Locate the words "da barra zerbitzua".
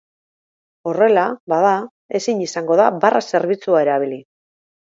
2.83-3.85